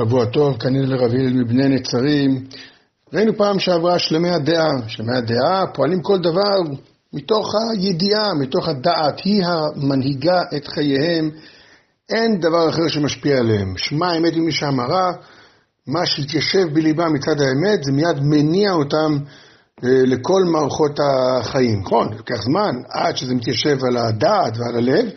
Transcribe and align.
שבוע 0.00 0.24
טוב, 0.24 0.56
כנראה 0.56 0.86
לרביל 0.86 1.42
מבני 1.42 1.68
נצרים. 1.68 2.44
ראינו 3.12 3.36
פעם 3.36 3.58
שעברה 3.58 3.98
שלמי 3.98 4.30
הדעה. 4.30 4.70
שלמי 4.88 5.16
הדעה 5.16 5.66
פועלים 5.74 6.02
כל 6.02 6.18
דבר 6.18 6.58
מתוך 7.12 7.54
הידיעה, 7.72 8.34
מתוך 8.34 8.68
הדעת. 8.68 9.20
היא 9.24 9.44
המנהיגה 9.44 10.42
את 10.56 10.68
חייהם. 10.68 11.30
אין 12.10 12.40
דבר 12.40 12.68
אחר 12.68 12.88
שמשפיע 12.88 13.38
עליהם. 13.38 13.74
שמע 13.76 14.06
האמת 14.06 14.36
ממי 14.36 14.52
שאמרה, 14.52 15.12
מה 15.86 16.06
שהתיישב 16.06 16.66
בליבם 16.72 17.12
מצד 17.12 17.40
האמת, 17.40 17.84
זה 17.84 17.92
מיד 17.92 18.20
מניע 18.22 18.72
אותם 18.72 19.18
אה, 19.84 19.88
לכל 20.06 20.42
מערכות 20.44 21.00
החיים. 21.00 21.80
נכון, 21.80 22.08
לוקח 22.16 22.42
זמן 22.42 22.74
עד 22.88 23.16
שזה 23.16 23.34
מתיישב 23.34 23.84
על 23.84 23.96
הדעת 23.96 24.58
ועל 24.58 24.76
הלב. 24.76 25.10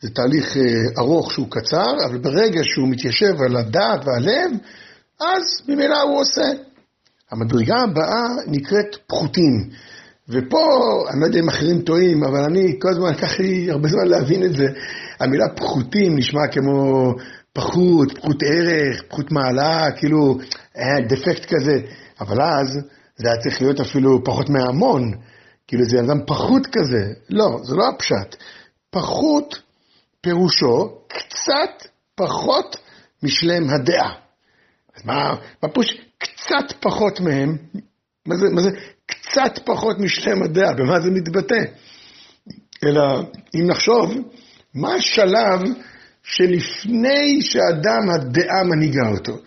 זה 0.00 0.10
תהליך 0.10 0.56
אה, 0.56 0.62
ארוך 0.98 1.32
שהוא 1.32 1.46
קצר, 1.50 2.06
אבל 2.06 2.18
ברגע 2.18 2.60
שהוא 2.62 2.88
מתיישב 2.88 3.42
על 3.46 3.56
הדעת 3.56 4.00
והלב, 4.06 4.50
אז 5.20 5.68
ממילא 5.68 6.02
הוא 6.02 6.20
עושה. 6.20 6.62
המדרגה 7.30 7.74
הבאה 7.82 8.24
נקראת 8.46 8.96
פחותים. 9.06 9.70
ופה, 10.28 10.58
אני 11.10 11.20
לא 11.20 11.26
יודע 11.26 11.38
אם 11.38 11.48
אחרים 11.48 11.82
טועים, 11.82 12.24
אבל 12.24 12.40
אני 12.40 12.78
כל 12.80 12.88
הזמן, 12.88 13.10
לקח 13.16 13.40
לי 13.40 13.70
הרבה 13.70 13.88
זמן 13.88 14.06
להבין 14.06 14.42
את 14.42 14.56
זה. 14.56 14.64
המילה 15.20 15.48
פחותים 15.56 16.16
נשמע 16.16 16.46
כמו 16.46 17.12
פחות, 17.52 18.18
פחות 18.18 18.42
ערך, 18.42 19.02
פחות 19.08 19.32
מעלה, 19.32 19.90
כאילו 19.96 20.38
אה, 20.78 21.06
דפקט 21.08 21.54
כזה. 21.54 21.80
אבל 22.20 22.42
אז 22.42 22.66
זה 23.16 23.28
היה 23.28 23.42
צריך 23.42 23.62
להיות 23.62 23.80
אפילו 23.80 24.24
פחות 24.24 24.50
מהמון. 24.50 25.12
כאילו 25.66 25.84
זה 25.84 26.00
אדם 26.00 26.18
פחות 26.26 26.66
כזה. 26.66 27.12
לא, 27.30 27.58
זה 27.62 27.76
לא 27.76 27.88
הפשט. 27.88 28.36
פחות 28.90 29.65
פירושו 30.26 30.98
קצת 31.08 31.88
פחות 32.14 32.76
משלם 33.22 33.70
הדעה. 33.70 34.14
אז 34.96 35.04
מה, 35.04 35.34
מה 35.62 35.68
פירוש 35.68 36.00
קצת 36.18 36.76
פחות 36.80 37.20
מהם? 37.20 37.56
מה 38.26 38.36
זה, 38.36 38.46
מה 38.54 38.62
זה 38.62 38.70
קצת 39.06 39.58
פחות 39.64 39.98
משלם 39.98 40.42
הדעה? 40.42 40.74
במה 40.74 41.00
זה 41.00 41.10
מתבטא? 41.10 41.64
אלא 42.84 43.22
אם 43.54 43.66
נחשוב, 43.66 44.14
מה 44.74 44.94
השלב 44.94 45.60
שלפני 46.22 47.42
שאדם 47.42 48.10
הדעה 48.14 48.64
מנהיגה 48.64 49.08
אותו? 49.08 49.38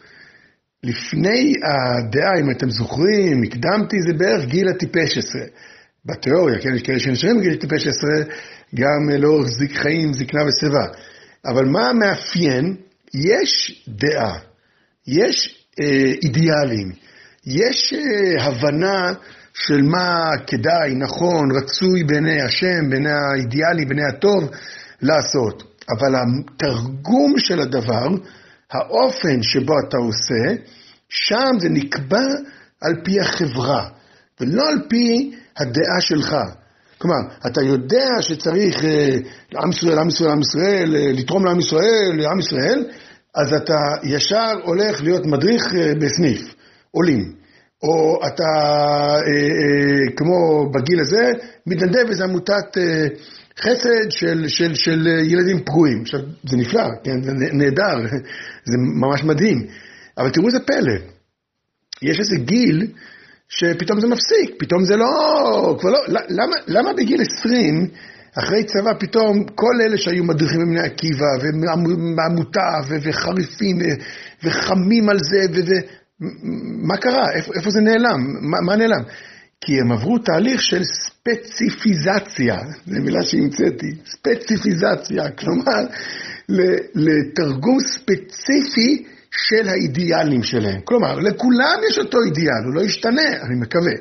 לפני 0.84 1.54
הדעה, 1.54 2.40
אם 2.42 2.52
אתם 2.58 2.70
זוכרים, 2.70 3.44
הקדמתי, 3.44 3.98
זה 4.08 4.14
בערך 4.18 4.46
גיל 4.46 4.70
הטיפש 4.70 5.18
עשרה. 5.18 5.46
בתיאוריה, 6.06 6.60
כן, 6.62 6.76
יש 6.76 6.82
כאלה 6.82 7.00
שנשארים 7.00 7.38
בגיל 7.40 7.56
טיפש 7.56 7.88
עשרה, 7.88 8.36
גם 8.76 9.10
לאורך 9.20 9.48
זיק 9.48 9.78
חיים, 9.78 10.14
זקנה 10.14 10.42
ושיבה. 10.46 10.86
אבל 11.46 11.66
מה 11.66 11.90
המאפיין? 11.90 12.76
יש 13.14 13.84
דעה, 13.88 14.40
יש 15.08 15.66
אה, 15.80 16.12
אידיאלים, 16.24 16.92
יש 17.46 17.94
אה, 17.94 18.46
הבנה 18.46 19.14
של 19.54 19.82
מה 19.82 20.30
כדאי, 20.48 20.96
נכון, 20.96 21.50
רצוי 21.58 22.04
בעיני 22.04 22.42
השם, 22.42 22.90
בעיני 22.90 23.12
האידיאלי, 23.12 23.86
בעיני 23.86 24.06
הטוב, 24.06 24.50
לעשות. 25.02 25.64
אבל 25.98 26.16
התרגום 26.16 27.34
של 27.38 27.60
הדבר, 27.60 28.08
האופן 28.72 29.44
שבו 29.44 29.74
אתה 29.88 29.98
עושה, 29.98 30.64
שם 31.10 31.60
זה 31.60 31.70
נקבע 31.70 32.26
על 32.82 32.94
פי 33.04 33.20
החברה, 33.20 33.90
ולא 34.40 34.70
על 34.70 34.80
פי 34.90 35.36
הדעה 35.60 36.02
שלך. 36.02 36.36
כלומר, 36.98 37.18
אתה 37.48 37.62
יודע 37.62 38.10
שצריך 38.22 38.86
אה, 38.86 39.18
לעם 39.52 39.70
ישראל, 39.70 40.00
עם 40.00 40.08
ישראל, 40.08 40.32
עם 40.32 40.42
ישראל, 40.42 40.96
אה, 40.96 41.12
לתרום 41.12 41.46
לעם 41.46 41.60
ישראל, 41.60 42.12
לעם 42.14 42.40
ישראל, 42.40 42.86
אז 43.36 43.54
אתה 43.54 43.78
ישר 44.04 44.52
הולך 44.64 45.02
להיות 45.02 45.26
מדריך 45.26 45.64
אה, 45.76 45.94
בסניף, 46.02 46.56
עולים. 46.92 47.40
או 47.84 48.20
אתה, 48.28 48.44
אה, 48.44 49.50
אה, 49.60 50.16
כמו 50.16 50.70
בגיל 50.72 51.00
הזה, 51.00 51.32
מתנדב 51.68 52.06
באיזו 52.06 52.24
עמותת 52.24 52.78
אה, 52.78 53.08
חסד 53.60 54.10
של, 54.10 54.48
של, 54.48 54.76
של 54.76 55.08
ילדים 55.08 55.64
פגועים. 55.66 56.02
עכשיו, 56.02 56.20
זה 56.50 56.58
נפלא, 56.58 56.84
כן? 57.04 57.24
זה 57.24 57.32
נהדר, 57.34 57.98
זה 58.70 58.78
ממש 58.78 59.24
מדהים. 59.24 59.68
אבל 60.18 60.30
תראו 60.30 60.48
איזה 60.48 60.60
פלא. 60.60 60.96
יש 62.02 62.20
איזה 62.20 62.36
גיל 62.46 62.88
שפתאום 63.50 64.00
זה 64.00 64.08
מפסיק, 64.08 64.56
פתאום 64.60 64.86
זה 64.86 64.96
לא, 64.96 65.78
כבר 65.80 65.90
לא, 65.90 66.00
למה, 66.08 66.56
למה 66.68 66.94
בגיל 66.94 67.22
20, 67.22 67.88
אחרי 68.38 68.64
צבא 68.64 68.92
פתאום 69.00 69.44
כל 69.56 69.82
אלה 69.82 69.98
שהיו 69.98 70.24
מדריכים 70.24 70.60
בבני 70.60 70.80
עקיבא, 70.80 71.26
ומעמותה, 71.42 72.70
וחריפים, 72.90 73.78
וחמים 74.44 75.10
על 75.10 75.18
זה, 75.20 75.46
וזה, 75.52 75.76
מה 76.88 76.98
קרה? 76.98 77.26
איפה, 77.36 77.52
איפה 77.56 77.70
זה 77.70 77.82
נעלם? 77.82 78.20
מה, 78.42 78.58
מה 78.62 78.76
נעלם? 78.76 79.04
כי 79.62 79.80
הם 79.80 79.92
עברו 79.92 80.18
תהליך 80.18 80.62
של 80.62 80.82
ספציפיזציה, 80.84 82.56
זו 82.86 83.02
מילה 83.04 83.24
שהמצאתי, 83.24 83.92
ספציפיזציה, 84.06 85.32
כלומר, 85.32 85.84
לתרגום 86.96 87.78
ספציפי 87.80 89.04
של 89.48 89.70
האידיאלים 89.70 90.44
שלהם. 90.44 90.82
כלומר, 90.84 91.20
לכולם 91.20 91.80
יש 91.90 92.00
אותו 92.00 92.18
אידיאל, 92.26 92.64
הוא 92.66 92.76
לא 92.76 92.82
ישתנה, 92.82 93.32
אני 93.42 93.56
מקווה. 93.56 93.94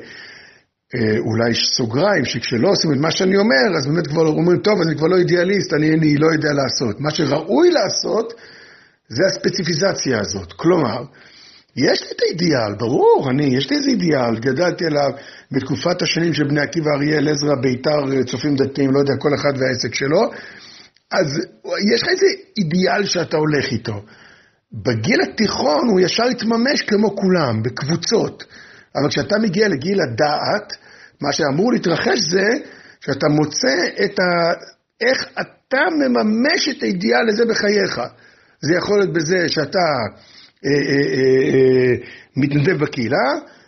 אה, 0.94 1.18
אולי 1.18 1.54
סוגריים, 1.54 2.24
שכשלא 2.24 2.68
עושים 2.68 2.92
את 2.92 2.98
מה 2.98 3.10
שאני 3.10 3.36
אומר, 3.36 3.76
אז 3.78 3.86
באמת 3.86 4.06
כבר 4.06 4.26
אומרים, 4.26 4.58
טוב, 4.58 4.80
אני 4.80 4.96
כבר 4.96 5.06
לא 5.06 5.16
אידיאליסט, 5.16 5.72
אני, 5.74 5.90
אני 5.90 6.16
לא 6.16 6.26
יודע 6.32 6.52
לעשות. 6.52 7.00
מה 7.00 7.10
שראוי 7.10 7.70
לעשות, 7.70 8.34
זה 9.08 9.26
הספציפיזציה 9.26 10.20
הזאת. 10.20 10.52
כלומר, 10.52 11.04
יש 11.76 12.02
לי 12.02 12.08
את 12.16 12.22
האידיאל, 12.22 12.74
ברור, 12.78 13.28
אני, 13.30 13.44
יש 13.56 13.70
לי 13.70 13.76
איזה 13.76 13.90
אידיאל, 13.90 14.38
גדלתי 14.38 14.84
עליו 14.86 15.10
בתקופת 15.52 16.02
השנים 16.02 16.34
של 16.34 16.44
בני 16.44 16.60
עקיבא, 16.60 16.90
אריאל, 16.96 17.28
עזרא, 17.28 17.54
ביתר, 17.62 18.22
צופים 18.26 18.56
דתיים, 18.56 18.90
לא 18.90 18.98
יודע, 18.98 19.16
כל 19.18 19.34
אחד 19.34 19.52
והעסק 19.58 19.94
שלו, 19.94 20.20
אז 21.10 21.26
יש 21.94 22.02
לך 22.02 22.08
איזה 22.08 22.26
אידיאל 22.56 23.04
שאתה 23.04 23.36
הולך 23.36 23.72
איתו. 23.72 24.02
בגיל 24.72 25.20
התיכון 25.22 25.88
הוא 25.88 26.00
ישר 26.00 26.30
יתממש 26.30 26.82
כמו 26.82 27.16
כולם, 27.16 27.62
בקבוצות. 27.62 28.44
אבל 28.96 29.08
כשאתה 29.08 29.38
מגיע 29.38 29.68
לגיל 29.68 30.00
הדעת, 30.00 30.72
מה 31.20 31.32
שאמור 31.32 31.72
להתרחש 31.72 32.18
זה 32.30 32.46
שאתה 33.00 33.26
מוצא 33.28 33.76
את 34.04 34.18
ה... 34.18 34.24
איך 35.00 35.28
אתה 35.40 35.82
מממש 35.98 36.68
את 36.68 36.82
האידיאל 36.82 37.28
הזה 37.28 37.44
בחייך. 37.44 38.00
זה 38.60 38.74
יכול 38.74 38.98
להיות 38.98 39.12
בזה 39.12 39.48
שאתה 39.48 39.78
אה, 40.64 40.70
אה, 40.70 41.08
אה, 41.14 41.54
אה, 41.54 41.94
מתנדב 42.36 42.84
בקהילה, 42.84 43.26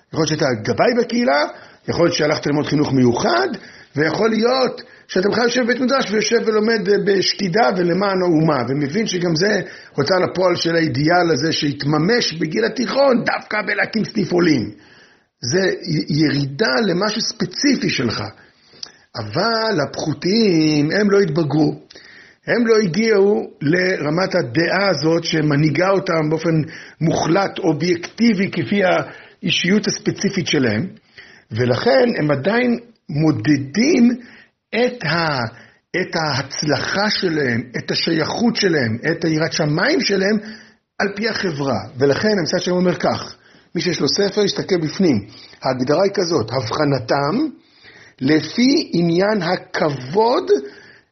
יכול 0.09 0.21
להיות 0.21 0.29
שאתה 0.29 0.47
גבאי 0.63 0.95
בקהילה, 0.99 1.45
יכול 1.89 2.07
להיות 2.07 2.17
שהלכת 2.17 2.47
ללמוד 2.47 2.67
חינוך 2.67 2.93
מיוחד, 2.93 3.49
ויכול 3.97 4.31
להיות 4.31 4.83
שאתה 5.09 5.29
בכלל 5.29 5.45
יושב 5.45 5.63
בבית 5.63 5.81
מדרש 5.81 6.11
ויושב 6.11 6.37
ולומד 6.47 6.89
בשקידה 7.07 7.71
ולמען 7.77 8.23
האומה, 8.23 8.63
ומבין 8.69 9.07
שגם 9.07 9.37
זה 9.37 9.61
הוצאה 9.95 10.19
לפועל 10.19 10.57
של 10.57 10.77
האידיאל 10.77 11.31
הזה 11.33 11.53
שהתממש 11.53 12.33
בגיל 12.33 12.65
התיכון 12.65 13.25
דווקא 13.25 13.63
בלהקים 13.67 14.05
סניף 14.05 14.33
עולים. 14.33 14.71
זה 15.41 15.71
ירידה 16.09 16.75
למשהו 16.87 17.21
ספציפי 17.21 17.91
שלך. 17.91 18.23
אבל 19.17 19.81
הפחותים, 19.81 20.89
הם 21.01 21.11
לא 21.11 21.21
התבגרו. 21.21 21.81
הם 22.47 22.67
לא 22.67 22.77
הגיעו 22.77 23.51
לרמת 23.61 24.35
הדעה 24.35 24.89
הזאת 24.89 25.25
שמנהיגה 25.25 25.91
אותם 25.91 26.31
באופן 26.31 26.63
מוחלט, 27.01 27.59
אובייקטיבי, 27.59 28.51
כפי 28.51 28.81
האישיות 28.85 29.87
הספציפית 29.87 30.47
שלהם, 30.47 30.87
ולכן 31.51 32.09
הם 32.19 32.31
עדיין 32.31 32.79
מודדים 33.09 34.11
את, 34.75 35.05
ה, 35.05 35.39
את 36.01 36.17
ההצלחה 36.17 37.11
שלהם, 37.11 37.63
את 37.79 37.91
השייכות 37.91 38.57
שלהם, 38.57 38.99
את 39.13 39.25
היראת 39.25 39.53
שמיים 39.53 40.01
שלהם, 40.01 40.37
על 40.99 41.09
פי 41.17 41.29
החברה. 41.29 41.79
ולכן 41.99 42.39
המצד 42.39 42.61
שלהם 42.61 42.77
אומר 42.77 42.95
כך, 42.95 43.37
מי 43.75 43.81
שיש 43.81 44.01
לו 44.01 44.09
ספר 44.09 44.45
יסתכל 44.45 44.77
בפנים. 44.83 45.27
ההגדרה 45.63 46.03
היא 46.03 46.13
כזאת, 46.15 46.51
הבחנתם 46.53 47.47
לפי 48.21 48.91
עניין 48.93 49.43
הכבוד 49.43 50.51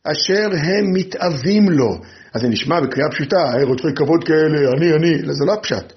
אשר 0.05 0.49
הם 0.53 0.93
מתאווים 0.95 1.71
לו. 1.71 2.01
אז 2.35 2.41
זה 2.41 2.49
נשמע 2.49 2.81
בקריאה 2.81 3.11
פשוטה, 3.11 3.53
רוצחי 3.63 3.95
כבוד 3.97 4.25
כאלה, 4.25 4.71
אני, 4.77 4.93
אני, 4.93 5.23
לא, 5.23 5.33
זה 5.33 5.45
לא 5.45 5.53
הפשט. 5.53 5.93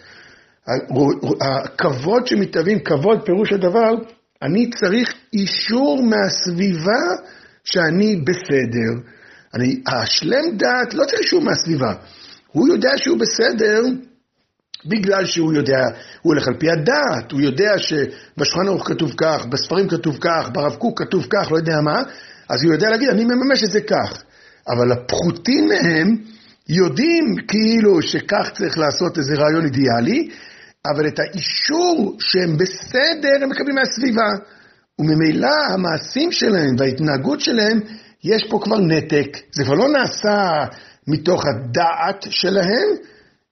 הכבוד 1.42 2.28
שמתאווים, 2.28 2.80
כבוד 2.80 3.26
פירוש 3.26 3.54
הדבר, 3.54 3.94
אני 4.42 4.70
צריך 4.70 5.14
אישור 5.34 6.04
מהסביבה 6.04 7.02
שאני 7.64 8.16
בסדר. 8.16 9.10
אני, 9.54 9.82
השלם 9.88 10.58
דעת 10.58 10.94
לא 10.94 11.06
צריך 11.06 11.22
אישור 11.22 11.42
מהסביבה. 11.42 11.94
הוא 12.52 12.68
יודע 12.68 12.90
שהוא 12.98 13.18
בסדר 13.20 13.84
בגלל 14.86 15.26
שהוא 15.26 15.54
יודע, 15.54 15.80
הוא 16.22 16.34
הולך 16.34 16.48
על 16.48 16.54
פי 16.60 16.70
הדעת, 16.70 17.32
הוא 17.32 17.42
יודע 17.42 17.72
שבשולחן 17.78 18.68
ערוך 18.68 18.88
כתוב 18.88 19.14
כך, 19.18 19.46
בספרים 19.46 19.88
כתוב 19.88 20.18
כך, 20.22 20.50
ברב 20.54 20.76
קוק 20.76 21.02
כתוב 21.02 21.26
כך, 21.30 21.52
לא 21.52 21.58
יודע 21.58 21.82
מה, 21.82 22.04
אז 22.50 22.64
הוא 22.64 22.74
יודע 22.74 22.90
להגיד, 22.90 23.10
אני 23.10 23.24
מממש 23.24 23.64
את 23.64 23.72
זה 23.72 23.82
כך. 23.82 24.24
אבל 24.68 24.92
הפחותים 24.92 25.68
מהם, 25.68 26.16
יודעים 26.70 27.36
כאילו 27.48 28.02
שכך 28.02 28.50
צריך 28.54 28.78
לעשות 28.78 29.18
איזה 29.18 29.36
רעיון 29.36 29.66
אידיאלי, 29.66 30.30
אבל 30.86 31.08
את 31.08 31.20
האישור 31.20 32.18
שהם 32.20 32.58
בסדר 32.58 33.44
הם 33.44 33.50
מקבלים 33.50 33.76
מהסביבה. 33.76 34.30
וממילא 35.00 35.50
המעשים 35.74 36.32
שלהם 36.32 36.76
וההתנהגות 36.78 37.40
שלהם, 37.40 37.80
יש 38.24 38.48
פה 38.50 38.60
כבר 38.64 38.80
נתק. 38.80 39.38
זה 39.52 39.64
כבר 39.64 39.74
לא 39.74 39.88
נעשה 39.90 40.66
מתוך 41.08 41.44
הדעת 41.46 42.26
שלהם, 42.30 42.88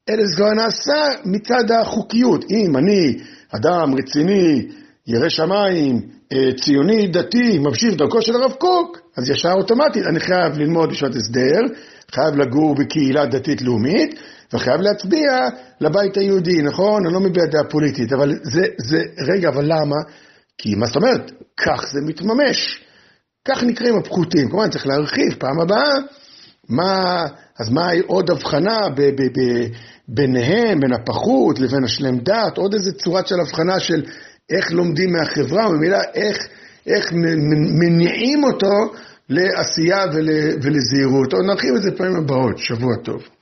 אלא 0.09 0.23
זה 0.25 0.35
כבר 0.35 0.53
נעשה 0.53 1.21
מצד 1.25 1.71
החוקיות. 1.71 2.45
אם 2.51 2.77
אני 2.77 3.19
אדם 3.51 3.95
רציני, 3.95 4.67
ירא 5.07 5.29
שמיים, 5.29 6.01
אה, 6.33 6.49
ציוני, 6.61 7.07
דתי, 7.07 7.57
ממשיך 7.57 7.93
דרכו 7.93 8.21
של 8.21 8.35
הרב 8.35 8.51
קוק, 8.51 8.97
אז 9.17 9.29
ישר 9.29 9.53
אוטומטית 9.53 10.03
אני 10.07 10.19
חייב 10.19 10.57
ללמוד 10.57 10.89
בשעת 10.89 11.15
הסדר, 11.15 11.61
חייב 12.15 12.35
לגור 12.35 12.75
בקהילה 12.75 13.25
דתית 13.25 13.61
לאומית, 13.61 14.19
וחייב 14.53 14.81
להצביע 14.81 15.50
לבית 15.81 16.17
היהודי, 16.17 16.61
נכון? 16.61 17.06
אני 17.06 17.13
לא 17.13 17.19
מביע 17.19 17.45
דעה 17.45 17.63
פוליטית, 17.69 18.13
אבל 18.13 18.39
זה, 18.44 18.61
זה, 18.77 18.97
רגע, 19.33 19.50
אבל 19.50 19.65
למה? 19.65 19.95
כי 20.57 20.75
מה 20.75 20.85
זאת 20.85 20.95
אומרת? 20.95 21.31
כך 21.57 21.81
זה 21.94 22.00
מתממש. 22.06 22.83
כך 23.47 23.63
נקראים 23.63 23.97
הפחותים. 23.97 24.50
כמובן, 24.50 24.69
צריך 24.69 24.88
להרחיב 24.88 25.33
פעם 25.39 25.59
הבאה. 25.59 25.94
מה, 26.69 27.25
אז 27.59 27.69
מה 27.69 27.89
עוד 28.07 28.29
הבחנה 28.29 28.89
ב, 28.89 29.01
ב, 29.01 29.21
ב, 29.21 29.67
ביניהם, 30.07 30.79
בין 30.79 30.94
הפחות 30.94 31.59
לבין 31.59 31.83
השלם 31.83 32.19
דת, 32.19 32.57
עוד 32.57 32.73
איזה 32.73 32.91
צורת 32.91 33.27
של 33.27 33.39
הבחנה 33.39 33.79
של 33.79 34.03
איך 34.50 34.71
לומדים 34.71 35.09
מהחברה, 35.11 35.69
וממילא 35.69 35.97
איך, 36.15 36.38
איך 36.88 37.11
מניעים 37.79 38.44
אותו 38.44 38.94
לעשייה 39.29 40.05
ול, 40.13 40.29
ולזהירות. 40.63 41.33
נרחיב 41.33 41.75
את 41.75 41.81
זה 41.81 41.91
פעמים 41.97 42.15
הבאות. 42.15 42.57
שבוע 42.57 42.95
טוב. 43.03 43.38